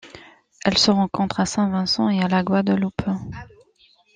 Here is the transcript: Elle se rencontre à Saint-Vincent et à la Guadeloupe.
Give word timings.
Elle 0.65 0.79
se 0.79 0.89
rencontre 0.89 1.41
à 1.41 1.45
Saint-Vincent 1.45 2.09
et 2.09 2.23
à 2.23 2.27
la 2.27 2.41
Guadeloupe. 2.41 3.03